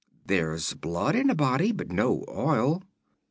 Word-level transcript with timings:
There's 0.25 0.73
blood 0.73 1.15
in 1.15 1.29
a 1.29 1.35
body, 1.35 1.71
but 1.71 1.91
no 1.91 2.25
oil." 2.27 2.81